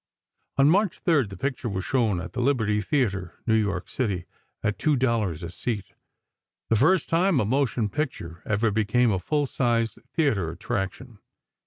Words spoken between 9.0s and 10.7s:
a full sized theatre